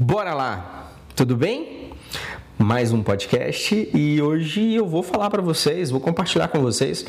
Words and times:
Bora 0.00 0.32
lá, 0.32 0.92
tudo 1.16 1.36
bem? 1.36 1.90
Mais 2.56 2.92
um 2.92 3.02
podcast 3.02 3.90
e 3.92 4.22
hoje 4.22 4.72
eu 4.72 4.86
vou 4.86 5.02
falar 5.02 5.28
para 5.28 5.42
vocês, 5.42 5.90
vou 5.90 6.00
compartilhar 6.00 6.46
com 6.46 6.60
vocês 6.60 7.04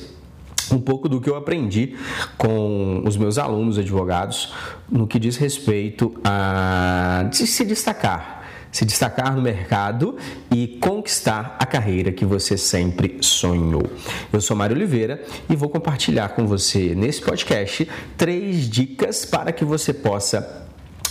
um 0.71 0.79
pouco 0.79 1.07
do 1.07 1.21
que 1.21 1.29
eu 1.29 1.35
aprendi 1.35 1.95
com 2.35 3.03
os 3.05 3.15
meus 3.15 3.37
alunos 3.37 3.77
advogados 3.77 4.55
no 4.89 5.05
que 5.05 5.19
diz 5.19 5.37
respeito 5.37 6.19
a 6.23 7.29
se 7.31 7.63
destacar 7.63 8.43
se 8.71 8.85
destacar 8.85 9.35
no 9.35 9.41
mercado 9.41 10.17
e 10.51 10.79
conquistar 10.81 11.57
a 11.59 11.65
carreira 11.67 12.11
que 12.11 12.23
você 12.23 12.55
sempre 12.55 13.17
sonhou. 13.21 13.83
Eu 14.31 14.41
sou 14.41 14.55
Mário 14.55 14.75
Oliveira 14.75 15.23
e 15.49 15.55
vou 15.55 15.69
compartilhar 15.69 16.29
com 16.29 16.45
você 16.45 16.93
nesse 16.95 17.21
podcast 17.21 17.87
três 18.15 18.69
dicas 18.69 19.25
para 19.25 19.51
que 19.51 19.65
você 19.65 19.91
possa 19.91 20.68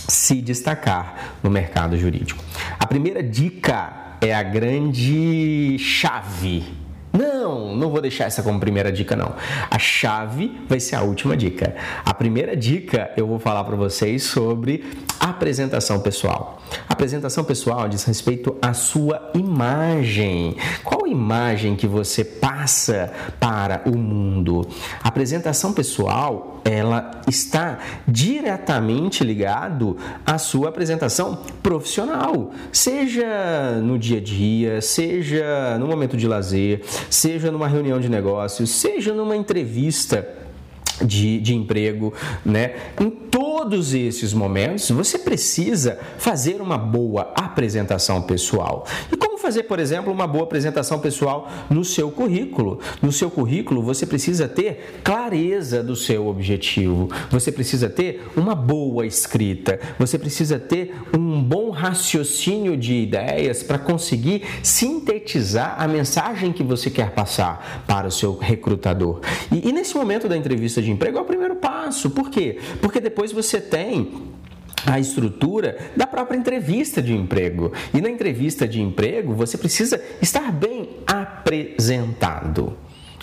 se 0.09 0.35
destacar 0.35 1.37
no 1.43 1.49
mercado 1.49 1.97
jurídico. 1.97 2.43
A 2.77 2.85
primeira 2.85 3.21
dica 3.21 4.17
é 4.21 4.33
a 4.33 4.43
grande 4.43 5.77
chave 5.79 6.88
não, 7.11 7.75
não 7.75 7.89
vou 7.89 8.01
deixar 8.01 8.25
essa 8.25 8.43
como 8.43 8.59
primeira 8.59 8.91
dica 8.91 9.15
não. 9.15 9.33
A 9.69 9.79
chave 9.79 10.59
vai 10.67 10.79
ser 10.79 10.95
a 10.95 11.01
última 11.01 11.35
dica. 11.35 11.75
A 12.05 12.13
primeira 12.13 12.55
dica 12.55 13.11
eu 13.17 13.25
vou 13.25 13.39
falar 13.39 13.63
para 13.63 13.75
vocês 13.75 14.23
sobre 14.23 14.83
apresentação 15.19 15.99
pessoal. 15.99 16.61
A 16.87 16.93
apresentação 16.93 17.43
pessoal 17.43 17.89
diz 17.89 18.03
respeito 18.03 18.55
à 18.61 18.73
sua 18.73 19.31
imagem. 19.33 20.55
Qual 20.83 21.07
imagem 21.07 21.75
que 21.75 21.87
você 21.87 22.23
passa 22.23 23.11
para 23.39 23.81
o 23.85 23.97
mundo? 23.97 24.67
A 25.03 25.07
apresentação 25.07 25.73
pessoal, 25.73 26.61
ela 26.63 27.21
está 27.27 27.79
diretamente 28.07 29.23
ligado 29.23 29.97
à 30.25 30.37
sua 30.37 30.69
apresentação 30.69 31.43
profissional, 31.63 32.51
seja 32.71 33.79
no 33.81 33.97
dia 33.97 34.17
a 34.17 34.21
dia, 34.21 34.81
seja 34.81 35.77
no 35.79 35.87
momento 35.87 36.15
de 36.15 36.27
lazer, 36.27 36.81
seja 37.09 37.51
numa 37.51 37.67
reunião 37.67 37.99
de 37.99 38.09
negócios, 38.09 38.69
seja 38.69 39.13
numa 39.13 39.35
entrevista 39.35 40.27
de, 41.01 41.39
de 41.39 41.55
emprego, 41.55 42.13
né? 42.45 42.75
Em 42.99 43.09
todos 43.09 43.93
esses 43.93 44.33
momentos, 44.33 44.89
você 44.91 45.17
precisa 45.17 45.99
fazer 46.17 46.61
uma 46.61 46.77
boa 46.77 47.33
apresentação 47.35 48.21
pessoal. 48.21 48.85
E 49.11 49.17
fazer, 49.39 49.63
por 49.63 49.79
exemplo, 49.79 50.11
uma 50.11 50.27
boa 50.27 50.43
apresentação 50.43 50.99
pessoal 50.99 51.49
no 51.69 51.83
seu 51.83 52.11
currículo? 52.11 52.79
No 53.01 53.11
seu 53.11 53.31
currículo, 53.31 53.81
você 53.81 54.05
precisa 54.05 54.47
ter 54.47 54.99
clareza 55.03 55.83
do 55.83 55.95
seu 55.95 56.27
objetivo, 56.27 57.09
você 57.29 57.51
precisa 57.51 57.89
ter 57.89 58.23
uma 58.35 58.53
boa 58.53 59.05
escrita, 59.05 59.79
você 59.97 60.17
precisa 60.17 60.59
ter 60.59 60.95
um 61.17 61.41
bom 61.41 61.69
raciocínio 61.69 62.77
de 62.77 62.93
ideias 62.93 63.63
para 63.63 63.77
conseguir 63.77 64.43
sintetizar 64.61 65.75
a 65.79 65.87
mensagem 65.87 66.51
que 66.51 66.63
você 66.63 66.89
quer 66.89 67.11
passar 67.11 67.83
para 67.87 68.07
o 68.07 68.11
seu 68.11 68.37
recrutador. 68.37 69.21
E, 69.51 69.69
e 69.69 69.71
nesse 69.71 69.95
momento 69.95 70.27
da 70.27 70.37
entrevista 70.37 70.81
de 70.81 70.91
emprego 70.91 71.17
é 71.17 71.21
o 71.21 71.25
primeiro 71.25 71.55
passo. 71.55 72.09
Por 72.09 72.29
quê? 72.29 72.57
Porque 72.81 72.99
depois 72.99 73.31
você 73.31 73.59
tem 73.59 74.29
a 74.89 74.99
estrutura 74.99 75.77
da 75.95 76.07
própria 76.07 76.37
entrevista 76.37 77.01
de 77.01 77.13
emprego. 77.13 77.71
E 77.93 78.01
na 78.01 78.09
entrevista 78.09 78.67
de 78.67 78.81
emprego, 78.81 79.33
você 79.33 79.57
precisa 79.57 80.01
estar 80.21 80.51
bem 80.51 80.89
apresentado. 81.05 82.75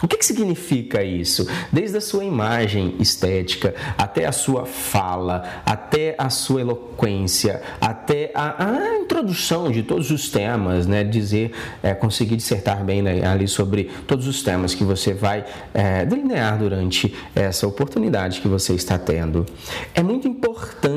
O 0.03 0.07
que, 0.07 0.19
que, 0.19 0.27
significa 0.27 1.03
isso? 1.03 1.49
Desde 1.73 1.97
a 1.97 2.01
sua 2.03 2.23
imagem 2.23 2.97
estética, 3.01 3.75
até 3.97 4.27
a 4.27 4.33
sua 4.33 4.67
fala, 4.67 5.63
até 5.65 6.15
a 6.19 6.29
sua 6.29 6.61
eloquência, 6.61 7.63
até 7.81 8.31
a, 8.35 8.67
a 8.67 8.99
introdução 8.99 9.71
de 9.71 9.83
todos 9.83 10.11
os 10.11 10.29
temas, 10.29 10.87
né? 10.87 11.03
Dizer, 11.03 11.53
é, 11.83 11.95
conseguir 11.95 12.37
dissertar 12.37 12.85
bem 12.85 13.01
né, 13.01 13.27
ali 13.27 13.49
sobre 13.49 13.85
todos 14.07 14.27
os 14.27 14.43
temas 14.43 14.75
que 14.75 14.85
você 14.85 15.15
vai 15.15 15.47
é, 15.73 16.05
delinear 16.05 16.59
durante 16.59 17.15
essa 17.35 17.67
oportunidade 17.67 18.43
que 18.43 18.49
você 18.49 18.75
está 18.75 18.99
tendo. 18.99 19.47
É 19.95 20.03
muito 20.03 20.29
importante 20.29 20.96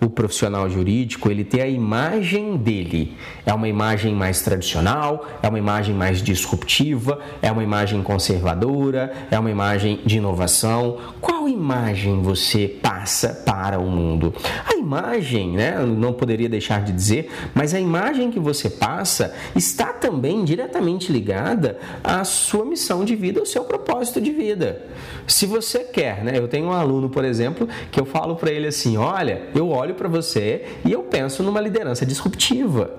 o 0.00 0.08
profissional 0.08 0.68
jurídico 0.68 1.30
ele 1.30 1.44
ter 1.44 1.62
a 1.62 1.68
imagem 1.68 2.56
dele. 2.56 3.16
É 3.44 3.52
uma 3.52 3.68
imagem 3.68 4.14
mais 4.14 4.42
tradicional, 4.42 5.26
é 5.42 5.48
uma 5.48 5.58
imagem 5.58 5.94
mais 5.94 6.22
disruptiva, 6.22 7.18
é 7.42 7.50
uma 7.50 7.62
imagem 7.62 8.02
conservadora? 8.02 9.12
É 9.30 9.38
uma 9.38 9.50
imagem 9.50 10.00
de 10.04 10.18
inovação? 10.18 10.98
Qual 11.20 11.48
imagem 11.48 12.20
você 12.22 12.68
passa 12.68 13.42
para 13.44 13.78
o 13.78 13.90
mundo? 13.90 14.34
A 14.66 14.76
imagem, 14.76 15.52
né, 15.52 15.78
não 15.84 16.12
poderia 16.12 16.48
deixar 16.48 16.82
de 16.82 16.92
dizer, 16.92 17.30
mas 17.54 17.74
a 17.74 17.80
imagem 17.80 18.30
que 18.30 18.38
você 18.38 18.70
passa 18.70 19.34
está 19.54 19.92
também 19.92 20.44
diretamente 20.44 21.10
ligada 21.12 21.78
à 22.02 22.24
sua 22.24 22.64
missão 22.64 23.04
de 23.04 23.16
vida, 23.16 23.40
ao 23.40 23.46
seu 23.46 23.64
propósito 23.64 24.20
de 24.20 24.30
vida. 24.30 24.82
Se 25.26 25.46
você 25.46 25.80
quer, 25.80 26.24
né, 26.24 26.38
eu 26.38 26.48
tenho 26.48 26.68
um 26.68 26.72
aluno, 26.72 27.08
por 27.08 27.24
exemplo, 27.24 27.68
que 27.90 28.00
eu 28.00 28.04
falo 28.04 28.36
para 28.36 28.50
ele 28.50 28.66
assim: 28.66 28.96
olha, 29.08 29.42
eu 29.54 29.70
olho 29.70 29.94
para 29.94 30.08
você 30.08 30.64
e 30.84 30.92
eu 30.92 31.02
penso 31.02 31.42
numa 31.42 31.60
liderança 31.60 32.04
disruptiva. 32.04 32.98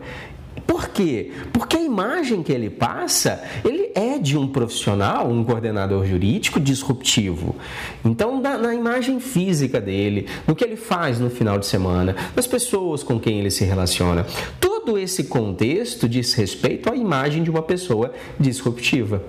Por 0.65 0.89
quê? 0.89 1.31
Porque 1.51 1.77
a 1.77 1.81
imagem 1.81 2.43
que 2.43 2.51
ele 2.51 2.69
passa, 2.69 3.41
ele 3.65 3.91
é 3.95 4.19
de 4.19 4.37
um 4.37 4.47
profissional, 4.47 5.27
um 5.27 5.43
coordenador 5.43 6.05
jurídico 6.05 6.59
disruptivo. 6.59 7.55
Então, 8.05 8.39
na, 8.39 8.73
imagem 8.73 9.19
física 9.19 9.81
dele, 9.81 10.27
no 10.47 10.55
que 10.55 10.63
ele 10.63 10.75
faz 10.75 11.19
no 11.19 11.29
final 11.29 11.57
de 11.57 11.65
semana, 11.65 12.15
nas 12.35 12.45
pessoas 12.45 13.01
com 13.01 13.19
quem 13.19 13.39
ele 13.39 13.49
se 13.49 13.63
relaciona, 13.63 14.25
todo 14.89 14.97
esse 14.97 15.25
contexto 15.25 16.09
diz 16.09 16.33
respeito 16.33 16.91
à 16.91 16.95
imagem 16.95 17.43
de 17.43 17.51
uma 17.51 17.61
pessoa 17.61 18.11
disruptiva. 18.39 19.21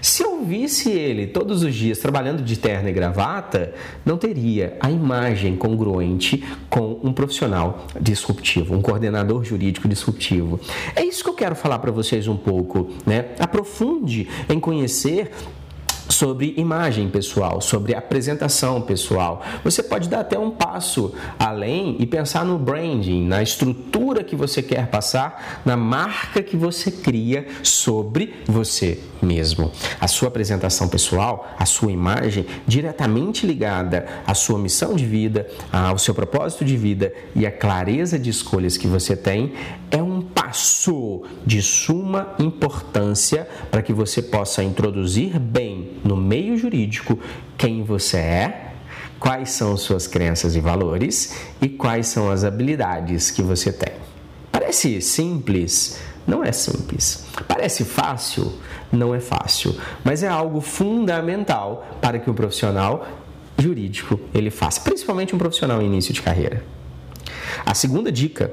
Se 0.00 0.22
eu 0.22 0.44
visse 0.44 0.92
ele 0.92 1.26
todos 1.26 1.64
os 1.64 1.74
dias 1.74 1.98
trabalhando 1.98 2.40
de 2.40 2.56
terno 2.56 2.88
e 2.88 2.92
gravata, 2.92 3.74
não 4.06 4.16
teria 4.16 4.76
a 4.78 4.88
imagem 4.88 5.56
congruente 5.56 6.44
com 6.70 7.00
um 7.02 7.12
profissional 7.12 7.84
disruptivo, 8.00 8.76
um 8.76 8.80
coordenador 8.80 9.42
jurídico 9.42 9.88
disruptivo. 9.88 10.60
É 10.94 11.04
isso 11.04 11.24
que 11.24 11.30
eu 11.30 11.34
quero 11.34 11.56
falar 11.56 11.80
para 11.80 11.90
vocês 11.90 12.28
um 12.28 12.36
pouco, 12.36 12.88
né? 13.04 13.30
Aprofunde 13.40 14.28
em 14.48 14.60
conhecer 14.60 15.32
sobre 16.08 16.54
imagem 16.56 17.08
pessoal, 17.08 17.60
sobre 17.60 17.94
apresentação 17.94 18.80
pessoal. 18.80 19.42
Você 19.62 19.82
pode 19.82 20.08
dar 20.08 20.20
até 20.20 20.38
um 20.38 20.50
passo 20.50 21.14
além 21.38 21.96
e 21.98 22.06
pensar 22.06 22.44
no 22.44 22.58
branding, 22.58 23.26
na 23.26 23.42
estrutura 23.42 24.24
que 24.24 24.34
você 24.34 24.62
quer 24.62 24.88
passar, 24.88 25.62
na 25.64 25.76
marca 25.76 26.42
que 26.42 26.56
você 26.56 26.90
cria 26.90 27.46
sobre 27.62 28.34
você 28.46 29.00
mesmo. 29.20 29.70
A 30.00 30.08
sua 30.08 30.28
apresentação 30.28 30.88
pessoal, 30.88 31.48
a 31.58 31.66
sua 31.66 31.92
imagem, 31.92 32.46
diretamente 32.66 33.46
ligada 33.46 34.06
à 34.26 34.34
sua 34.34 34.58
missão 34.58 34.94
de 34.94 35.04
vida, 35.04 35.46
ao 35.72 35.98
seu 35.98 36.14
propósito 36.14 36.64
de 36.64 36.76
vida 36.76 37.12
e 37.34 37.46
à 37.46 37.50
clareza 37.50 38.18
de 38.18 38.30
escolhas 38.30 38.76
que 38.76 38.86
você 38.86 39.16
tem, 39.16 39.52
é 39.90 40.02
um 40.02 40.22
passo 40.48 41.24
de 41.44 41.60
suma 41.60 42.34
importância 42.38 43.46
para 43.70 43.82
que 43.82 43.92
você 43.92 44.22
possa 44.22 44.62
introduzir 44.62 45.38
bem 45.38 45.98
no 46.02 46.16
meio 46.16 46.56
jurídico 46.56 47.18
quem 47.58 47.82
você 47.82 48.16
é, 48.16 48.72
quais 49.20 49.50
são 49.50 49.76
suas 49.76 50.06
crenças 50.06 50.56
e 50.56 50.60
valores 50.60 51.36
e 51.60 51.68
quais 51.68 52.06
são 52.06 52.30
as 52.30 52.44
habilidades 52.44 53.30
que 53.30 53.42
você 53.42 53.70
tem. 53.70 53.92
Parece 54.50 55.02
simples, 55.02 56.00
não 56.26 56.42
é 56.42 56.50
simples. 56.50 57.26
Parece 57.46 57.84
fácil, 57.84 58.50
não 58.90 59.14
é 59.14 59.20
fácil, 59.20 59.78
mas 60.02 60.22
é 60.22 60.28
algo 60.28 60.62
fundamental 60.62 61.86
para 62.00 62.18
que 62.18 62.30
um 62.30 62.34
profissional 62.34 63.06
jurídico 63.58 64.18
ele 64.32 64.50
faça, 64.50 64.80
principalmente 64.80 65.34
um 65.34 65.38
profissional 65.38 65.82
em 65.82 65.86
início 65.86 66.14
de 66.14 66.22
carreira. 66.22 66.64
A 67.66 67.74
segunda 67.74 68.10
dica 68.10 68.50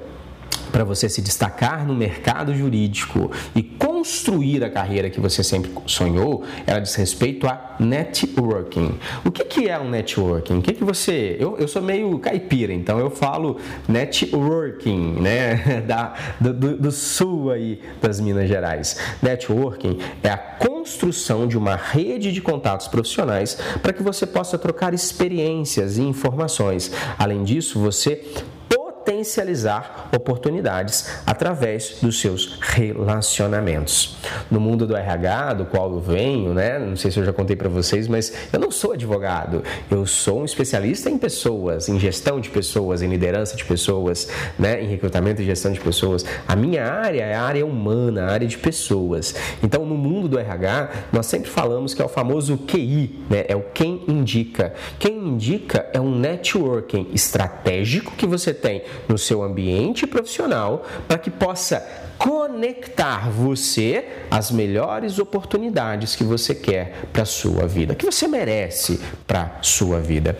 para 0.71 0.83
você 0.83 1.07
se 1.09 1.21
destacar 1.21 1.85
no 1.85 1.95
mercado 1.95 2.53
jurídico 2.53 3.31
e 3.55 3.63
construir 3.63 4.63
a 4.63 4.69
carreira 4.69 5.09
que 5.09 5.19
você 5.19 5.43
sempre 5.43 5.71
sonhou, 5.85 6.43
ela 6.65 6.79
diz 6.79 6.95
respeito 6.95 7.47
a 7.47 7.75
networking. 7.79 8.97
O 9.23 9.31
que, 9.31 9.43
que 9.45 9.69
é 9.69 9.79
um 9.79 9.89
networking? 9.89 10.59
O 10.59 10.61
que, 10.61 10.73
que 10.73 10.83
você. 10.83 11.37
Eu, 11.39 11.57
eu 11.57 11.67
sou 11.67 11.81
meio 11.81 12.17
caipira, 12.19 12.73
então 12.73 12.99
eu 12.99 13.09
falo 13.09 13.57
networking, 13.87 15.21
né? 15.21 15.83
Da, 15.85 16.15
do, 16.39 16.77
do 16.77 16.91
sul 16.91 17.51
aí 17.51 17.81
das 18.01 18.19
Minas 18.19 18.47
Gerais. 18.47 18.97
Networking 19.21 19.99
é 20.23 20.29
a 20.29 20.37
construção 20.37 21.47
de 21.47 21.57
uma 21.57 21.75
rede 21.75 22.31
de 22.31 22.41
contatos 22.41 22.87
profissionais 22.87 23.57
para 23.81 23.93
que 23.93 24.01
você 24.01 24.25
possa 24.25 24.57
trocar 24.57 24.93
experiências 24.93 25.97
e 25.97 26.01
informações. 26.01 26.91
Além 27.17 27.43
disso, 27.43 27.79
você 27.79 28.23
potencializar 29.05 30.09
oportunidades 30.15 31.21
através 31.27 31.97
dos 32.01 32.19
seus 32.19 32.57
relacionamentos. 32.59 34.17
No 34.49 34.59
mundo 34.59 34.87
do 34.87 34.97
RH, 34.97 35.53
do 35.53 35.65
qual 35.65 35.91
eu 35.93 35.99
venho, 35.99 36.55
né? 36.55 36.79
Não 36.79 36.95
sei 36.95 37.11
se 37.11 37.19
eu 37.19 37.23
já 37.23 37.31
contei 37.31 37.55
para 37.55 37.69
vocês, 37.69 38.07
mas 38.07 38.33
eu 38.51 38.59
não 38.59 38.71
sou 38.71 38.93
advogado. 38.93 39.63
Eu 39.91 40.07
sou 40.07 40.41
um 40.41 40.45
especialista 40.45 41.07
em 41.07 41.19
pessoas, 41.19 41.87
em 41.87 41.99
gestão 41.99 42.39
de 42.39 42.49
pessoas, 42.49 43.03
em 43.03 43.07
liderança 43.07 43.55
de 43.55 43.63
pessoas, 43.63 44.27
né? 44.57 44.81
Em 44.81 44.87
recrutamento 44.87 45.39
e 45.39 45.45
gestão 45.45 45.71
de 45.71 45.79
pessoas. 45.79 46.25
A 46.47 46.55
minha 46.55 46.85
área 46.85 47.21
é 47.21 47.35
a 47.35 47.43
área 47.43 47.65
humana, 47.65 48.25
a 48.25 48.31
área 48.31 48.47
de 48.47 48.57
pessoas. 48.57 49.35
Então, 49.61 49.85
no 49.85 49.95
mundo 49.95 50.27
do 50.27 50.39
RH, 50.39 50.89
nós 51.11 51.27
sempre 51.27 51.51
falamos 51.51 51.93
que 51.93 52.01
é 52.01 52.05
o 52.05 52.09
famoso 52.09 52.57
QI, 52.57 53.23
né? 53.29 53.45
É 53.47 53.55
o 53.55 53.61
quem 53.71 54.03
indica. 54.07 54.73
Quem 54.97 55.15
indica 55.15 55.85
é 55.93 56.01
um 56.01 56.17
networking 56.17 57.07
estratégico 57.13 58.11
que 58.13 58.25
você 58.25 58.51
tem 58.51 58.81
no 59.07 59.17
seu 59.17 59.43
ambiente 59.43 60.07
profissional 60.07 60.85
para 61.07 61.17
que 61.17 61.29
possa 61.29 61.85
conectar 62.17 63.29
você 63.29 64.05
às 64.31 64.51
melhores 64.51 65.19
oportunidades 65.19 66.15
que 66.15 66.23
você 66.23 66.55
quer 66.55 66.95
para 67.11 67.23
a 67.23 67.25
sua 67.25 67.67
vida, 67.67 67.95
que 67.95 68.05
você 68.05 68.27
merece 68.27 68.99
para 69.27 69.57
a 69.59 69.63
sua 69.63 69.99
vida. 69.99 70.37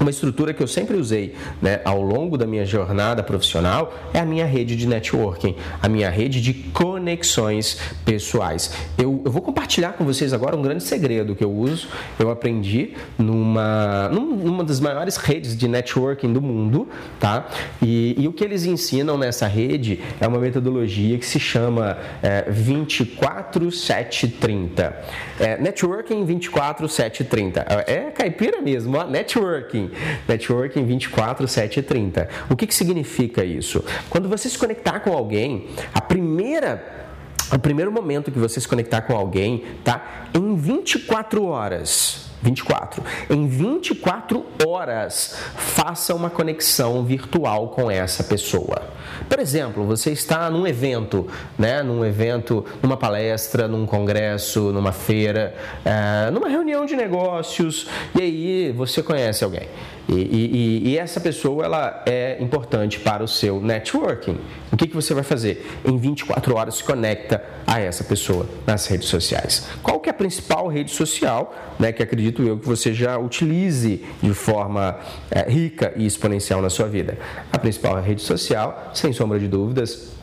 Uma 0.00 0.10
estrutura 0.10 0.52
que 0.52 0.62
eu 0.62 0.66
sempre 0.66 0.96
usei 0.96 1.34
né, 1.62 1.80
ao 1.84 2.02
longo 2.02 2.36
da 2.36 2.46
minha 2.46 2.66
jornada 2.66 3.22
profissional 3.22 3.94
é 4.12 4.18
a 4.18 4.24
minha 4.24 4.44
rede 4.44 4.76
de 4.76 4.86
networking, 4.86 5.54
a 5.80 5.88
minha 5.88 6.10
rede 6.10 6.40
de 6.40 6.52
conexões 6.52 7.78
pessoais. 8.04 8.72
Eu, 8.98 9.13
eu 9.24 9.30
vou 9.30 9.40
compartilhar 9.42 9.92
com 9.94 10.04
vocês 10.04 10.32
agora 10.32 10.56
um 10.56 10.62
grande 10.62 10.82
segredo 10.82 11.34
que 11.34 11.44
eu 11.44 11.50
uso, 11.50 11.88
eu 12.18 12.30
aprendi 12.30 12.94
numa, 13.18 14.08
numa 14.10 14.62
das 14.62 14.78
maiores 14.80 15.16
redes 15.16 15.56
de 15.56 15.66
networking 15.68 16.32
do 16.32 16.40
mundo, 16.40 16.88
tá? 17.18 17.48
E, 17.82 18.14
e 18.18 18.28
o 18.28 18.32
que 18.32 18.44
eles 18.44 18.64
ensinam 18.64 19.18
nessa 19.18 19.46
rede 19.46 20.00
é 20.20 20.26
uma 20.26 20.38
metodologia 20.38 21.18
que 21.18 21.26
se 21.26 21.40
chama 21.40 21.98
é, 22.22 22.42
24730. 22.42 24.96
É, 25.40 25.58
networking 25.58 26.24
24730. 26.24 27.66
É 27.86 28.10
caipira 28.10 28.60
mesmo, 28.60 28.98
ó, 28.98 29.04
networking 29.04 29.34
networking. 29.34 29.90
Networking 30.28 30.84
24, 30.84 31.48
7 31.48 31.80
e 31.80 31.82
30. 31.82 32.28
O 32.50 32.56
que, 32.56 32.66
que 32.66 32.74
significa 32.74 33.44
isso? 33.44 33.84
Quando 34.10 34.28
você 34.28 34.48
se 34.48 34.58
conectar 34.58 35.00
com 35.00 35.12
alguém, 35.12 35.68
a 35.92 36.00
primeira 36.00 37.03
o 37.52 37.58
primeiro 37.58 37.92
momento 37.92 38.30
que 38.30 38.38
você 38.38 38.60
se 38.60 38.68
conectar 38.68 39.02
com 39.02 39.14
alguém, 39.14 39.64
tá? 39.82 40.28
Em 40.34 40.56
24 40.56 41.44
horas. 41.44 42.33
24. 42.44 43.02
Em 43.30 43.48
24 43.48 44.44
horas, 44.66 45.36
faça 45.56 46.14
uma 46.14 46.28
conexão 46.28 47.02
virtual 47.02 47.68
com 47.68 47.90
essa 47.90 48.22
pessoa. 48.22 48.92
Por 49.28 49.38
exemplo, 49.38 49.86
você 49.86 50.12
está 50.12 50.50
num 50.50 50.66
evento, 50.66 51.26
né? 51.58 51.82
Num 51.82 52.04
evento, 52.04 52.64
numa 52.82 52.96
palestra, 52.96 53.66
num 53.66 53.86
congresso, 53.86 54.72
numa 54.72 54.92
feira, 54.92 55.54
é, 55.84 56.30
numa 56.30 56.48
reunião 56.48 56.84
de 56.84 56.94
negócios, 56.94 57.88
e 58.14 58.20
aí 58.20 58.72
você 58.72 59.02
conhece 59.02 59.42
alguém. 59.42 59.68
E, 60.06 60.12
e, 60.12 60.88
e, 60.90 60.98
essa 60.98 61.18
pessoa 61.18 61.64
ela 61.64 62.02
é 62.04 62.36
importante 62.38 63.00
para 63.00 63.24
o 63.24 63.28
seu 63.28 63.58
networking. 63.58 64.38
O 64.70 64.76
que, 64.76 64.86
que 64.86 64.94
você 64.94 65.14
vai 65.14 65.22
fazer? 65.22 65.66
Em 65.82 65.96
24 65.96 66.54
horas 66.54 66.76
se 66.76 66.84
conecta 66.84 67.42
a 67.66 67.80
essa 67.80 68.04
pessoa 68.04 68.46
nas 68.66 68.86
redes 68.86 69.08
sociais. 69.08 69.66
Qual 69.82 69.98
que 70.00 70.10
é 70.10 70.12
a 70.12 70.14
principal 70.14 70.68
rede 70.68 70.90
social 70.90 71.54
né, 71.78 71.90
que 71.90 72.02
acredito 72.02 72.33
eu 72.42 72.58
que 72.58 72.66
você 72.66 72.92
já 72.92 73.18
utilize 73.18 74.04
de 74.22 74.34
forma 74.34 74.98
é, 75.30 75.48
rica 75.48 75.92
e 75.96 76.06
exponencial 76.06 76.60
na 76.60 76.70
sua 76.70 76.86
vida? 76.86 77.18
A 77.52 77.58
principal 77.58 78.00
rede 78.00 78.22
social, 78.22 78.90
sem 78.94 79.12
sombra 79.12 79.38
de 79.38 79.48
dúvidas, 79.48 80.14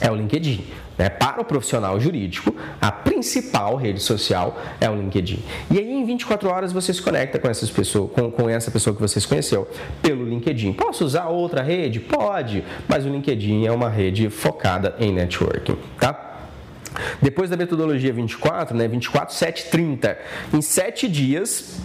é 0.00 0.10
o 0.10 0.14
LinkedIn. 0.14 0.64
Né? 0.98 1.08
Para 1.08 1.42
o 1.42 1.44
profissional 1.44 1.98
jurídico, 2.00 2.54
a 2.80 2.90
principal 2.90 3.76
rede 3.76 4.00
social 4.00 4.58
é 4.80 4.88
o 4.88 4.96
LinkedIn. 4.96 5.42
E 5.70 5.78
aí, 5.78 5.92
em 5.92 6.04
24 6.04 6.48
horas, 6.48 6.72
você 6.72 6.92
se 6.92 7.02
conecta 7.02 7.38
com, 7.38 7.48
essas 7.48 7.70
pessoas, 7.70 8.10
com, 8.12 8.30
com 8.30 8.48
essa 8.48 8.70
pessoa 8.70 8.94
que 8.94 9.02
você 9.02 9.20
se 9.20 9.28
conheceu 9.28 9.68
pelo 10.00 10.24
LinkedIn. 10.24 10.72
Posso 10.72 11.04
usar 11.04 11.26
outra 11.26 11.62
rede? 11.62 12.00
Pode, 12.00 12.64
mas 12.88 13.04
o 13.04 13.08
LinkedIn 13.08 13.66
é 13.66 13.72
uma 13.72 13.88
rede 13.88 14.30
focada 14.30 14.94
em 14.98 15.12
networking, 15.12 15.76
tá? 15.98 16.35
Depois 17.20 17.50
da 17.50 17.56
metodologia 17.56 18.12
24, 18.12 18.76
né, 18.76 18.86
24, 18.88 19.34
7, 19.34 19.70
30, 19.70 20.18
em 20.52 20.62
7 20.62 21.08
dias 21.08 21.80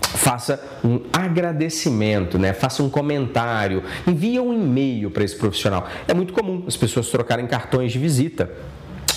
faça 0.00 0.62
um 0.82 1.02
agradecimento, 1.12 2.38
né? 2.38 2.52
faça 2.52 2.82
um 2.82 2.88
comentário, 2.88 3.82
envie 4.06 4.40
um 4.40 4.52
e-mail 4.52 5.10
para 5.10 5.22
esse 5.22 5.36
profissional. 5.36 5.86
É 6.06 6.14
muito 6.14 6.32
comum 6.32 6.64
as 6.66 6.76
pessoas 6.76 7.08
trocarem 7.08 7.46
cartões 7.46 7.92
de 7.92 7.98
visita 7.98 8.50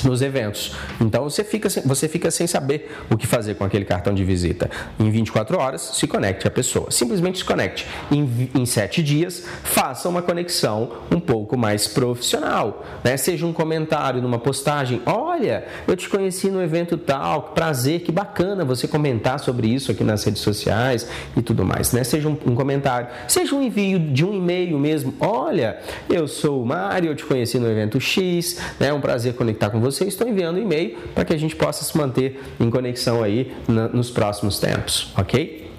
nos 0.04 0.22
eventos. 0.22 0.76
Então 1.00 1.24
você 1.24 1.44
fica, 1.44 1.70
você 1.86 2.08
fica 2.08 2.32
sem 2.32 2.48
saber 2.48 2.92
o 3.10 3.18
que 3.18 3.28
fazer 3.28 3.56
com 3.56 3.64
aquele 3.64 3.86
cartão 3.86 4.14
de 4.14 4.24
visita. 4.24 4.70
Em 5.00 5.10
24 5.10 5.58
horas, 5.58 5.82
se 5.94 6.08
conecte 6.08 6.48
à 6.48 6.52
pessoa. 6.52 6.90
Simplesmente 6.92 7.40
se 7.40 7.46
conecte. 7.46 7.86
Em, 8.12 8.50
em 8.56 8.66
7 8.66 9.04
dias, 9.04 9.44
faça 9.64 10.10
uma 10.10 10.22
conexão 10.22 10.92
um 11.12 11.20
pouco 11.20 11.58
mais 11.58 11.88
profissional. 11.88 12.86
Né? 13.04 13.18
Seja 13.18 13.46
um 13.46 13.54
comentário 13.54 14.22
numa 14.22 14.40
postagem. 14.40 15.02
Olha, 15.06 15.66
eu 15.88 15.96
te 15.96 16.10
conheci 16.10 16.50
no 16.50 16.62
evento 16.62 16.98
tal, 16.98 17.44
que 17.44 17.56
prazer, 17.56 18.02
que 18.02 18.12
bacana 18.12 18.66
você 18.66 18.88
comentar 18.88 19.40
sobre 19.40 19.68
isso 19.68 19.92
aqui 19.92 20.04
nas 20.04 20.24
redes 20.24 20.42
sociais 20.42 21.08
e 21.36 21.42
tudo 21.42 21.66
mais. 21.66 21.92
Né? 21.92 22.04
Seja 22.04 22.28
um, 22.28 22.38
um 22.46 22.56
comentário, 22.56 23.08
seja 23.28 23.56
um 23.56 23.62
envio 23.62 24.00
de 24.00 24.26
um 24.26 24.34
e-mail 24.34 24.78
mesmo. 24.78 25.14
Olha, 25.20 25.80
eu 26.10 26.28
sou 26.28 26.62
o 26.62 26.66
Mário, 26.66 27.12
eu 27.12 27.16
te 27.16 27.26
conheci 27.26 27.60
no 27.60 27.70
evento 27.70 28.00
X, 28.00 28.60
né? 28.80 28.88
é 28.88 28.94
um 28.94 29.02
prazer 29.02 29.34
conectar 29.34 29.70
com 29.70 29.80
você 29.80 29.91
você, 29.92 30.06
estou 30.06 30.28
enviando 30.28 30.58
um 30.58 30.62
e-mail 30.62 30.98
para 31.14 31.26
que 31.26 31.34
a 31.34 31.38
gente 31.38 31.56
possa 31.56 31.84
se 31.84 31.98
manter 31.98 32.42
em 32.60 32.70
conexão 32.70 33.24
aí 33.24 33.54
na, 33.68 33.88
nos 33.88 34.10
próximos 34.10 34.60
tempos, 34.60 35.12
ok? 35.18 35.70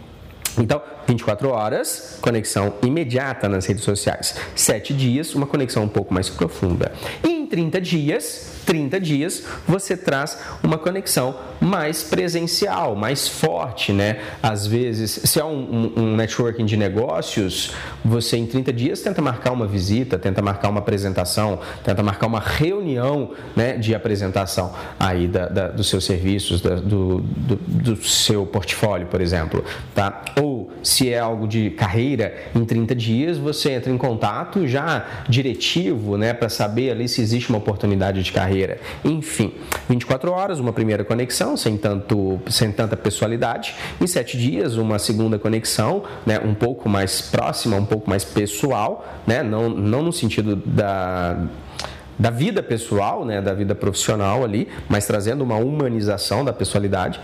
Então, 0.58 0.82
24 1.12 1.48
horas, 1.50 2.18
conexão 2.20 2.74
imediata 2.82 3.48
nas 3.48 3.66
redes 3.66 3.84
sociais. 3.84 4.34
7 4.54 4.94
dias, 4.94 5.34
uma 5.34 5.46
conexão 5.46 5.84
um 5.84 5.88
pouco 5.88 6.12
mais 6.12 6.28
profunda. 6.28 6.92
E 7.22 7.28
em 7.28 7.46
30 7.46 7.80
dias, 7.80 8.52
30 8.64 9.00
dias, 9.00 9.44
você 9.66 9.96
traz 9.96 10.38
uma 10.62 10.78
conexão 10.78 11.34
mais 11.60 12.02
presencial, 12.02 12.96
mais 12.96 13.28
forte, 13.28 13.92
né? 13.92 14.20
Às 14.42 14.66
vezes, 14.66 15.10
se 15.24 15.38
é 15.38 15.44
um, 15.44 15.92
um, 15.96 16.16
networking 16.16 16.64
de 16.64 16.76
negócios, 16.76 17.72
você 18.04 18.36
em 18.36 18.46
30 18.46 18.72
dias 18.72 19.00
tenta 19.00 19.20
marcar 19.20 19.52
uma 19.52 19.66
visita, 19.66 20.18
tenta 20.18 20.40
marcar 20.40 20.70
uma 20.70 20.80
apresentação, 20.80 21.58
tenta 21.84 22.02
marcar 22.02 22.26
uma 22.26 22.40
reunião 22.40 23.32
né, 23.54 23.76
de 23.76 23.94
apresentação 23.94 24.72
aí 24.98 25.26
da, 25.26 25.48
da 25.48 25.68
dos 25.68 25.88
seus 25.88 26.04
serviços, 26.04 26.60
da, 26.60 26.76
do, 26.76 27.20
do, 27.20 27.56
do 27.56 27.96
seu 27.96 28.46
portfólio, 28.46 29.06
por 29.06 29.20
exemplo, 29.20 29.64
tá? 29.94 30.22
Ou 30.40 30.61
se 30.82 31.10
é 31.10 31.18
algo 31.18 31.46
de 31.46 31.70
carreira, 31.70 32.34
em 32.54 32.64
30 32.64 32.94
dias 32.94 33.38
você 33.38 33.72
entra 33.72 33.90
em 33.90 33.98
contato 33.98 34.66
já 34.66 35.06
diretivo, 35.28 36.16
né, 36.16 36.32
para 36.32 36.48
saber 36.48 36.90
ali 36.90 37.08
se 37.08 37.20
existe 37.20 37.48
uma 37.50 37.58
oportunidade 37.58 38.22
de 38.22 38.32
carreira. 38.32 38.78
Enfim, 39.04 39.52
24 39.88 40.30
horas, 40.32 40.58
uma 40.58 40.72
primeira 40.72 41.04
conexão, 41.04 41.56
sem, 41.56 41.76
tanto, 41.76 42.40
sem 42.48 42.72
tanta 42.72 42.96
pessoalidade. 42.96 43.74
Em 44.00 44.06
7 44.06 44.36
dias, 44.36 44.76
uma 44.76 44.98
segunda 44.98 45.38
conexão, 45.38 46.02
né, 46.26 46.40
um 46.40 46.54
pouco 46.54 46.88
mais 46.88 47.20
próxima, 47.20 47.76
um 47.76 47.86
pouco 47.86 48.08
mais 48.08 48.24
pessoal, 48.24 49.06
né, 49.26 49.42
não, 49.42 49.68
não 49.68 50.02
no 50.02 50.12
sentido 50.12 50.56
da 50.56 51.38
da 52.18 52.30
vida 52.30 52.62
pessoal, 52.62 53.24
né, 53.24 53.40
da 53.40 53.52
vida 53.52 53.74
profissional 53.74 54.44
ali, 54.44 54.68
mas 54.88 55.06
trazendo 55.06 55.42
uma 55.42 55.56
humanização 55.56 56.44
da 56.44 56.52
pessoalidade 56.52 57.18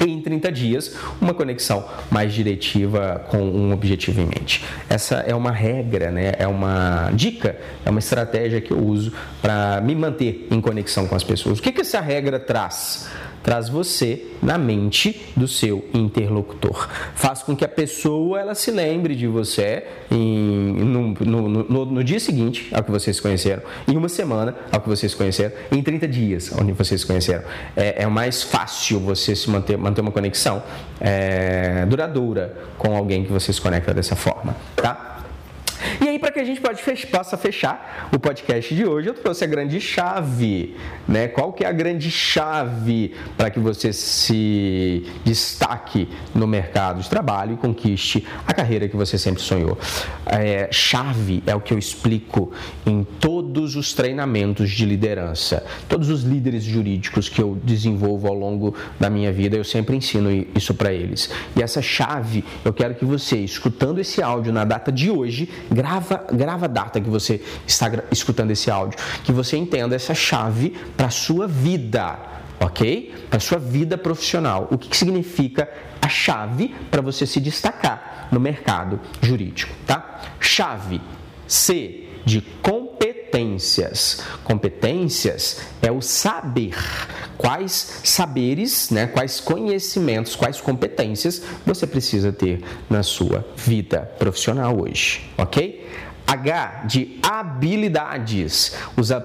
e 0.00 0.10
em 0.10 0.20
30 0.20 0.52
dias 0.52 0.94
uma 1.20 1.32
conexão 1.32 1.84
mais 2.10 2.32
diretiva 2.32 3.24
com 3.28 3.38
um 3.38 3.72
objetivo 3.72 4.20
em 4.20 4.26
mente. 4.26 4.64
Essa 4.88 5.16
é 5.16 5.34
uma 5.34 5.50
regra, 5.50 6.10
né? 6.10 6.32
é 6.38 6.46
uma 6.46 7.10
dica, 7.12 7.56
é 7.84 7.90
uma 7.90 7.98
estratégia 7.98 8.60
que 8.60 8.72
eu 8.72 8.78
uso 8.78 9.12
para 9.40 9.80
me 9.80 9.94
manter 9.94 10.46
em 10.50 10.60
conexão 10.60 11.06
com 11.06 11.14
as 11.14 11.24
pessoas. 11.24 11.58
O 11.58 11.62
que, 11.62 11.72
que 11.72 11.80
essa 11.80 12.00
regra 12.00 12.38
traz? 12.38 13.08
Traz 13.46 13.68
você 13.68 14.26
na 14.42 14.58
mente 14.58 15.24
do 15.36 15.46
seu 15.46 15.88
interlocutor. 15.94 16.88
Faz 17.14 17.44
com 17.44 17.54
que 17.54 17.64
a 17.64 17.68
pessoa 17.68 18.40
ela 18.40 18.56
se 18.56 18.72
lembre 18.72 19.14
de 19.14 19.28
você 19.28 19.84
em, 20.10 20.72
no, 20.72 21.14
no, 21.20 21.48
no, 21.48 21.86
no, 21.86 22.04
dia 22.04 22.18
seguinte 22.18 22.68
ao 22.74 22.82
que 22.82 22.90
vocês 22.90 23.20
conheceram, 23.20 23.62
em 23.86 23.96
uma 23.96 24.08
semana 24.08 24.52
ao 24.72 24.80
que 24.80 24.88
vocês 24.88 25.14
conheceram, 25.14 25.52
em 25.70 25.80
30 25.80 26.08
dias 26.08 26.50
onde 26.60 26.72
vocês 26.72 27.04
conheceram. 27.04 27.44
É, 27.76 28.02
é 28.02 28.06
mais 28.08 28.42
fácil 28.42 28.98
você 28.98 29.36
se 29.36 29.48
manter, 29.48 29.78
manter 29.78 30.00
uma 30.00 30.10
conexão 30.10 30.60
é, 31.00 31.86
duradoura 31.86 32.52
com 32.76 32.96
alguém 32.96 33.24
que 33.24 33.30
você 33.30 33.52
se 33.52 33.60
conecta 33.60 33.94
dessa 33.94 34.16
forma, 34.16 34.56
tá? 34.74 35.15
Que 36.36 36.40
a 36.40 36.44
gente 36.44 36.60
pode 36.60 36.82
fech 36.82 37.06
possa 37.06 37.34
fechar 37.38 38.10
o 38.12 38.18
podcast 38.18 38.74
de 38.74 38.84
hoje, 38.84 39.08
eu 39.08 39.14
trouxe 39.14 39.42
a 39.42 39.46
grande 39.46 39.80
chave, 39.80 40.76
né? 41.08 41.28
Qual 41.28 41.50
que 41.50 41.64
é 41.64 41.66
a 41.66 41.72
grande 41.72 42.10
chave 42.10 43.14
para 43.38 43.48
que 43.48 43.58
você 43.58 43.90
se 43.90 45.06
destaque 45.24 46.06
no 46.34 46.46
mercado 46.46 47.00
de 47.00 47.08
trabalho 47.08 47.54
e 47.54 47.56
conquiste 47.56 48.26
a 48.46 48.52
carreira 48.52 48.86
que 48.86 48.94
você 48.94 49.16
sempre 49.16 49.40
sonhou? 49.40 49.78
É, 50.26 50.68
chave 50.70 51.42
é 51.46 51.54
o 51.54 51.60
que 51.60 51.72
eu 51.72 51.78
explico 51.78 52.52
em 52.84 53.02
todos 53.02 53.74
os 53.74 53.94
treinamentos 53.94 54.70
de 54.70 54.84
liderança, 54.84 55.64
todos 55.88 56.10
os 56.10 56.22
líderes 56.22 56.64
jurídicos 56.64 57.30
que 57.30 57.40
eu 57.40 57.56
desenvolvo 57.64 58.28
ao 58.28 58.34
longo 58.34 58.74
da 59.00 59.08
minha 59.08 59.32
vida, 59.32 59.56
eu 59.56 59.64
sempre 59.64 59.96
ensino 59.96 60.28
isso 60.54 60.74
para 60.74 60.92
eles. 60.92 61.30
E 61.56 61.62
essa 61.62 61.80
chave, 61.80 62.44
eu 62.62 62.74
quero 62.74 62.94
que 62.94 63.06
você, 63.06 63.38
escutando 63.38 64.00
esse 64.00 64.22
áudio 64.22 64.52
na 64.52 64.66
data 64.66 64.92
de 64.92 65.10
hoje, 65.10 65.48
grava, 65.70 66.25
grava 66.32 66.66
a 66.66 66.68
data 66.68 67.00
que 67.00 67.08
você 67.08 67.40
está 67.66 67.90
escutando 68.10 68.50
esse 68.50 68.70
áudio, 68.70 68.98
que 69.24 69.32
você 69.32 69.56
entenda 69.56 69.94
essa 69.94 70.14
chave 70.14 70.70
para 70.96 71.10
sua 71.10 71.46
vida, 71.46 72.18
ok? 72.60 73.14
Para 73.30 73.40
sua 73.40 73.58
vida 73.58 73.96
profissional. 73.98 74.68
O 74.70 74.78
que, 74.78 74.88
que 74.88 74.96
significa 74.96 75.68
a 76.00 76.08
chave 76.08 76.74
para 76.90 77.02
você 77.02 77.26
se 77.26 77.40
destacar 77.40 78.28
no 78.30 78.40
mercado 78.40 79.00
jurídico, 79.20 79.74
tá? 79.86 80.20
Chave 80.40 81.00
C 81.46 82.06
de 82.24 82.40
competências. 82.60 84.22
Competências 84.42 85.60
é 85.80 85.90
o 85.90 86.02
saber. 86.02 86.74
Quais 87.38 88.00
saberes, 88.02 88.90
né, 88.90 89.06
quais 89.06 89.40
conhecimentos, 89.40 90.34
quais 90.34 90.60
competências 90.60 91.42
você 91.64 91.86
precisa 91.86 92.32
ter 92.32 92.62
na 92.90 93.02
sua 93.02 93.46
vida 93.54 94.00
profissional 94.18 94.80
hoje, 94.80 95.30
ok? 95.36 95.86
H 96.26 96.84
de 96.86 97.18
habilidades. 97.22 98.74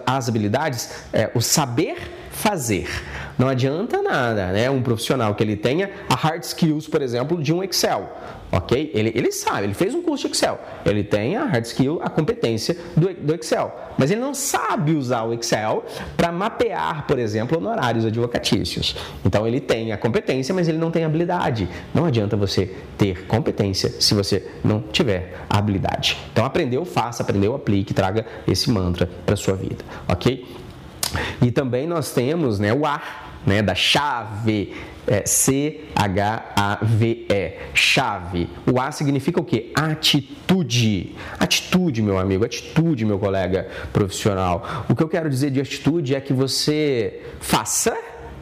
As 0.05 0.29
habilidades 0.29 1.05
é 1.11 1.31
o 1.33 1.41
saber 1.41 1.97
fazer. 2.31 2.87
Não 3.37 3.47
adianta 3.47 4.01
nada, 4.01 4.47
né? 4.47 4.69
Um 4.69 4.81
profissional 4.81 5.35
que 5.35 5.43
ele 5.43 5.55
tenha 5.55 5.91
a 6.09 6.15
hard 6.15 6.43
skills, 6.43 6.87
por 6.87 7.01
exemplo, 7.01 7.41
de 7.41 7.53
um 7.53 7.63
Excel, 7.63 8.09
ok? 8.51 8.91
Ele, 8.93 9.11
ele 9.15 9.31
sabe, 9.31 9.63
ele 9.63 9.73
fez 9.73 9.95
um 9.95 10.01
curso 10.01 10.27
de 10.27 10.33
Excel, 10.33 10.59
ele 10.85 11.03
tem 11.03 11.37
a 11.37 11.45
hard 11.45 11.65
skill, 11.65 11.99
a 12.03 12.09
competência 12.09 12.77
do, 12.95 13.13
do 13.13 13.35
Excel, 13.35 13.73
mas 13.97 14.11
ele 14.11 14.19
não 14.19 14.33
sabe 14.33 14.93
usar 14.93 15.23
o 15.23 15.33
Excel 15.33 15.85
para 16.17 16.31
mapear, 16.31 17.05
por 17.07 17.17
exemplo, 17.17 17.57
honorários 17.57 18.05
advocatícios. 18.05 18.95
Então 19.25 19.47
ele 19.47 19.59
tem 19.59 19.91
a 19.91 19.97
competência, 19.97 20.53
mas 20.53 20.67
ele 20.67 20.77
não 20.77 20.91
tem 20.91 21.03
habilidade. 21.03 21.69
Não 21.93 22.05
adianta 22.05 22.35
você 22.35 22.75
ter 22.97 23.25
competência 23.25 23.89
se 23.99 24.13
você 24.13 24.47
não 24.63 24.81
tiver 24.81 25.37
habilidade. 25.49 26.17
Então 26.31 26.45
aprendeu, 26.45 26.83
faça, 26.85 27.23
aprendeu, 27.23 27.55
aplique, 27.55 27.93
traga 27.93 28.25
esse 28.47 28.69
mantra 28.69 29.09
para 29.25 29.35
sua 29.35 29.55
vida, 29.55 29.83
ok? 30.07 30.45
E 31.41 31.51
também 31.51 31.87
nós 31.87 32.13
temos 32.13 32.59
né, 32.59 32.73
o 32.73 32.85
A, 32.85 33.01
né, 33.45 33.61
da 33.61 33.75
chave, 33.75 34.73
é, 35.07 35.25
C-H-A-V-E, 35.25 35.93
chave. 37.73 38.49
O 38.71 38.79
A 38.79 38.91
significa 38.91 39.41
o 39.41 39.43
quê? 39.43 39.71
Atitude. 39.75 41.15
Atitude, 41.39 42.01
meu 42.01 42.17
amigo, 42.17 42.45
atitude, 42.45 43.05
meu 43.05 43.19
colega 43.19 43.67
profissional. 43.91 44.85
O 44.89 44.95
que 44.95 45.03
eu 45.03 45.09
quero 45.09 45.29
dizer 45.29 45.51
de 45.51 45.61
atitude 45.61 46.15
é 46.15 46.21
que 46.21 46.33
você 46.33 47.21
faça 47.39 47.97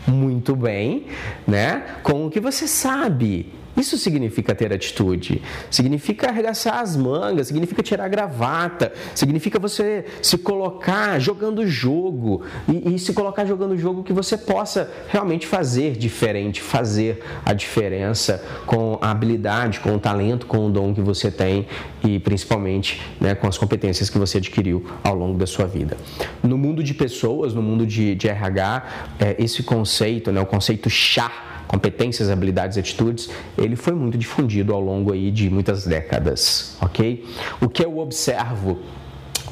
muito 0.08 0.56
bem, 0.56 1.08
né, 1.48 1.98
com 2.04 2.26
o 2.26 2.30
que 2.30 2.40
você 2.40 2.68
sabe. 2.68 3.59
Isso 3.80 3.98
significa 3.98 4.54
ter 4.54 4.74
atitude, 4.74 5.42
significa 5.72 6.28
arregaçar 6.28 6.80
as 6.80 6.98
mangas, 6.98 7.48
significa 7.48 7.82
tirar 7.82 8.04
a 8.04 8.08
gravata, 8.10 8.92
significa 9.16 9.58
você 9.58 10.04
se 10.22 10.38
colocar 10.38 11.18
jogando 11.18 11.66
jogo 11.66 12.42
e, 12.68 12.96
e 12.96 13.00
se 13.00 13.14
colocar 13.14 13.46
jogando 13.46 13.78
jogo 13.78 14.04
que 14.04 14.12
você 14.12 14.38
possa 14.38 14.92
realmente 15.08 15.48
fazer 15.48 15.94
diferente, 15.94 16.62
fazer 16.62 17.24
a 17.46 17.54
diferença 17.54 18.44
com 18.66 19.00
a 19.02 19.12
habilidade, 19.12 19.80
com 19.80 19.96
o 19.96 20.00
talento, 20.00 20.46
com 20.46 20.68
o 20.68 20.70
dom 20.70 20.94
que 20.94 21.02
você 21.02 21.32
tem 21.32 21.66
e 22.04 22.20
principalmente 22.20 23.02
né, 23.20 23.34
com 23.34 23.48
as 23.48 23.58
competências 23.58 24.10
que 24.10 24.18
você 24.18 24.40
adquiriu 24.40 24.86
ao 25.02 25.16
longo 25.16 25.38
da 25.38 25.48
sua 25.48 25.66
vida. 25.66 25.96
No 26.44 26.58
mundo 26.58 26.84
de 26.84 26.94
pessoas, 26.94 27.54
no 27.54 27.62
mundo 27.62 27.86
de, 27.86 28.14
de 28.14 28.28
RH, 28.28 28.84
é, 29.20 29.36
esse 29.40 29.64
conceito, 29.64 30.34
né, 30.34 30.42
o 30.42 30.46
conceito 30.46 30.90
chá 30.90 31.32
competências, 31.70 32.32
habilidades 32.32 32.78
e 32.78 32.80
atitudes, 32.80 33.30
ele 33.56 33.76
foi 33.76 33.94
muito 33.94 34.18
difundido 34.18 34.74
ao 34.74 34.82
longo 34.82 35.14
aí 35.14 35.30
de 35.30 35.52
muitas 35.52 35.86
décadas, 35.86 36.76
ok? 36.82 37.24
O 37.62 37.70
que 37.70 37.86
eu 37.86 38.00
observo 38.00 38.80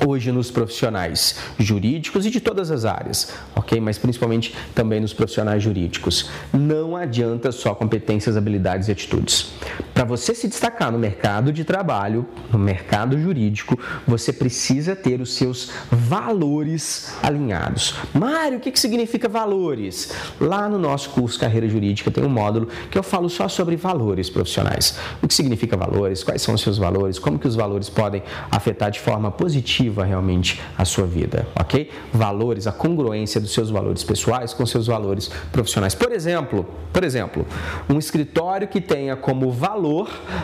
hoje 0.04 0.32
nos 0.32 0.50
profissionais 0.50 1.38
jurídicos 1.60 2.26
e 2.26 2.32
de 2.32 2.42
todas 2.42 2.72
as 2.72 2.86
áreas, 2.86 3.34
ok? 3.56 3.80
Mas 3.80 4.00
principalmente 4.00 4.56
também 4.74 5.00
nos 5.00 5.14
profissionais 5.14 5.62
jurídicos. 5.62 6.30
Não 6.52 6.96
adianta 6.96 7.52
só 7.52 7.76
competências, 7.76 8.36
habilidades 8.36 8.88
e 8.88 8.92
atitudes. 8.92 9.52
Para 9.98 10.06
você 10.06 10.36
se 10.36 10.48
destacar 10.48 10.92
no 10.92 11.00
mercado 11.00 11.52
de 11.52 11.64
trabalho, 11.64 12.24
no 12.54 12.60
mercado 12.60 13.18
jurídico, 13.18 13.80
você 14.06 14.32
precisa 14.32 14.96
ter 14.96 15.20
os 15.20 15.34
seus 15.34 15.72
valores 15.92 17.16
alinhados. 17.24 17.96
Mário, 18.14 18.60
o 18.60 18.62
que, 18.62 18.72
que 18.72 18.80
significa 18.80 19.28
valores? 19.28 20.14
Lá 20.40 20.70
no 20.70 20.78
nosso 20.78 21.10
curso 21.10 21.40
Carreira 21.40 21.68
Jurídica 21.68 22.12
tem 22.12 22.24
um 22.24 22.30
módulo 22.30 22.68
que 22.92 22.98
eu 23.00 23.02
falo 23.02 23.28
só 23.28 23.48
sobre 23.48 23.76
valores 23.76 24.30
profissionais. 24.30 25.00
O 25.20 25.28
que 25.28 25.34
significa 25.34 25.76
valores? 25.76 26.24
Quais 26.24 26.44
são 26.44 26.54
os 26.54 26.62
seus 26.62 26.78
valores? 26.78 27.18
Como 27.18 27.40
que 27.40 27.48
os 27.48 27.56
valores 27.56 27.90
podem 27.90 28.22
afetar 28.52 28.92
de 28.92 29.00
forma 29.00 29.32
positiva 29.32 30.06
realmente 30.06 30.62
a 30.78 30.86
sua 30.86 31.08
vida, 31.08 31.48
ok? 31.60 31.90
Valores, 32.14 32.68
a 32.68 32.72
congruência 32.72 33.42
dos 33.42 33.52
seus 33.52 33.72
valores 33.72 34.04
pessoais 34.04 34.54
com 34.54 34.64
seus 34.64 34.86
valores 34.86 35.32
profissionais. 35.52 35.96
Por 35.96 36.12
exemplo, 36.12 36.68
por 36.94 37.04
exemplo, 37.04 37.48
um 37.90 37.98
escritório 37.98 38.68
que 38.68 38.80
tenha 38.80 39.16
como 39.16 39.52
valor 39.52 39.87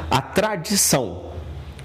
a 0.09 0.21
tradição, 0.21 1.31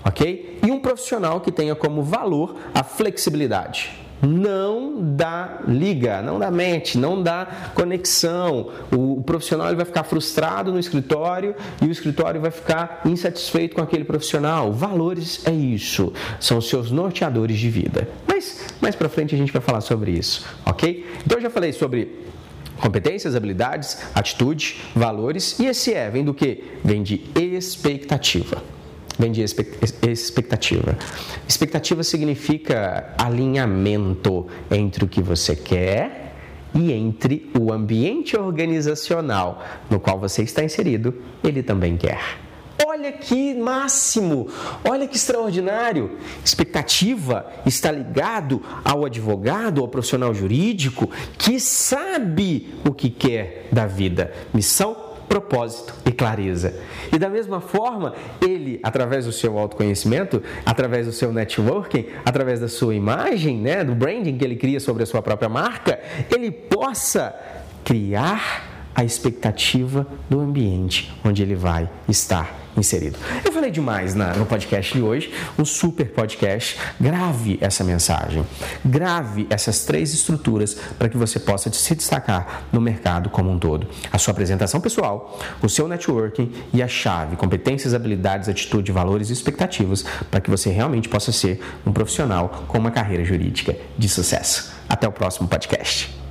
ok? 0.04 0.58
E 0.66 0.70
um 0.70 0.80
profissional 0.80 1.40
que 1.40 1.50
tenha 1.50 1.74
como 1.74 2.02
valor 2.02 2.56
a 2.74 2.82
flexibilidade 2.82 3.90
não 4.22 4.96
dá 5.00 5.60
liga, 5.66 6.22
não 6.22 6.38
dá 6.38 6.50
mente, 6.50 6.98
não 6.98 7.22
dá 7.22 7.70
conexão. 7.74 8.70
O, 8.92 9.22
profissional 9.22 9.68
ele 9.68 9.76
vai 9.76 9.84
ficar 9.84 10.04
frustrado 10.04 10.72
no 10.72 10.78
escritório 10.78 11.54
e 11.80 11.86
o 11.86 11.90
escritório 11.90 12.40
vai 12.40 12.50
ficar 12.50 13.02
insatisfeito 13.04 13.76
com 13.76 13.82
aquele 13.82 14.04
profissional. 14.04 14.72
Valores 14.72 15.46
é 15.46 15.52
isso, 15.52 16.12
são 16.40 16.60
seus 16.60 16.90
norteadores 16.90 17.58
de 17.58 17.70
vida. 17.70 18.08
Mas 18.26 18.66
mais 18.80 18.96
para 18.96 19.08
frente 19.08 19.34
a 19.34 19.38
gente 19.38 19.52
vai 19.52 19.62
falar 19.62 19.80
sobre 19.80 20.12
isso, 20.12 20.44
ok? 20.64 21.06
Então 21.24 21.38
eu 21.38 21.42
já 21.42 21.50
falei 21.50 21.72
sobre 21.72 22.27
competências, 22.80 23.34
habilidades, 23.34 23.98
atitude, 24.14 24.80
valores 24.94 25.58
e 25.58 25.66
esse 25.66 25.92
é 25.94 26.10
vem 26.10 26.24
do 26.24 26.32
que? 26.32 26.64
Vem 26.84 27.02
de 27.02 27.22
expectativa 27.34 28.62
vem 29.18 29.32
de 29.32 29.42
expectativa. 29.42 30.96
Expectativa 31.46 32.04
significa 32.04 33.12
alinhamento 33.18 34.46
entre 34.70 35.04
o 35.04 35.08
que 35.08 35.20
você 35.20 35.56
quer 35.56 36.34
e 36.74 36.92
entre 36.92 37.50
o 37.58 37.72
ambiente 37.72 38.36
organizacional 38.36 39.64
no 39.90 39.98
qual 39.98 40.18
você 40.18 40.42
está 40.42 40.62
inserido, 40.62 41.14
ele 41.42 41.62
também 41.62 41.96
quer. 41.96 42.47
Olha 42.86 43.12
que 43.12 43.54
máximo, 43.54 44.48
olha 44.84 45.06
que 45.06 45.16
extraordinário. 45.16 46.18
Expectativa 46.44 47.46
está 47.66 47.90
ligado 47.90 48.62
ao 48.84 49.04
advogado, 49.04 49.80
ao 49.80 49.88
profissional 49.88 50.32
jurídico 50.32 51.10
que 51.36 51.58
sabe 51.58 52.74
o 52.88 52.92
que 52.92 53.10
quer 53.10 53.68
da 53.72 53.86
vida. 53.86 54.32
Missão 54.54 55.08
propósito 55.28 55.94
e 56.06 56.10
clareza. 56.10 56.74
E 57.12 57.18
da 57.18 57.28
mesma 57.28 57.60
forma, 57.60 58.14
ele, 58.40 58.80
através 58.82 59.26
do 59.26 59.32
seu 59.32 59.58
autoconhecimento, 59.58 60.42
através 60.64 61.06
do 61.06 61.12
seu 61.12 61.32
networking, 61.32 62.06
através 62.24 62.60
da 62.60 62.68
sua 62.68 62.94
imagem, 62.94 63.58
né, 63.58 63.84
do 63.84 63.94
branding 63.94 64.38
que 64.38 64.44
ele 64.44 64.56
cria 64.56 64.80
sobre 64.80 65.02
a 65.02 65.06
sua 65.06 65.20
própria 65.20 65.48
marca, 65.48 66.00
ele 66.34 66.50
possa 66.50 67.34
criar 67.84 68.77
a 68.98 69.04
expectativa 69.04 70.04
do 70.28 70.40
ambiente 70.40 71.16
onde 71.24 71.40
ele 71.40 71.54
vai 71.54 71.88
estar 72.08 72.52
inserido. 72.76 73.16
Eu 73.44 73.52
falei 73.52 73.70
demais 73.70 74.12
na, 74.12 74.34
no 74.34 74.44
podcast 74.44 74.92
de 74.92 75.00
hoje, 75.00 75.32
um 75.56 75.64
super 75.64 76.10
podcast. 76.10 76.76
Grave 77.00 77.58
essa 77.60 77.84
mensagem, 77.84 78.44
grave 78.84 79.46
essas 79.50 79.84
três 79.84 80.12
estruturas 80.12 80.74
para 80.98 81.08
que 81.08 81.16
você 81.16 81.38
possa 81.38 81.72
se 81.72 81.94
destacar 81.94 82.64
no 82.72 82.80
mercado 82.80 83.30
como 83.30 83.48
um 83.48 83.58
todo. 83.58 83.86
A 84.10 84.18
sua 84.18 84.32
apresentação 84.32 84.80
pessoal, 84.80 85.38
o 85.62 85.68
seu 85.68 85.86
networking 85.86 86.52
e 86.72 86.82
a 86.82 86.88
chave, 86.88 87.36
competências, 87.36 87.94
habilidades, 87.94 88.48
atitude, 88.48 88.90
valores 88.90 89.30
e 89.30 89.32
expectativas 89.32 90.04
para 90.28 90.40
que 90.40 90.50
você 90.50 90.70
realmente 90.70 91.08
possa 91.08 91.30
ser 91.30 91.60
um 91.86 91.92
profissional 91.92 92.64
com 92.66 92.78
uma 92.78 92.90
carreira 92.90 93.24
jurídica 93.24 93.76
de 93.96 94.08
sucesso. 94.08 94.72
Até 94.88 95.06
o 95.06 95.12
próximo 95.12 95.46
podcast. 95.46 96.27